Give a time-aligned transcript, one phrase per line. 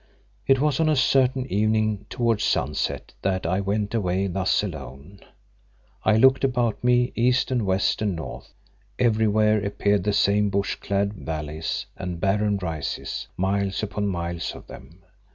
[0.47, 5.19] It was on a certain evening towards sunset that I went away thus alone.
[6.03, 8.51] I looked about me, east and west and north.
[8.97, 15.03] Everywhere appeared the same bush clad valleys and barren rises, miles upon miles of them.